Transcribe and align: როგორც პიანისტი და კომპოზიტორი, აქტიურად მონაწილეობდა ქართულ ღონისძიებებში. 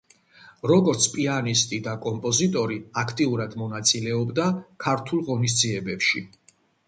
როგორც 0.69 1.03
პიანისტი 1.15 1.79
და 1.87 1.93
კომპოზიტორი, 2.05 2.79
აქტიურად 3.03 3.55
მონაწილეობდა 3.63 4.49
ქართულ 4.87 5.23
ღონისძიებებში. 5.31 6.25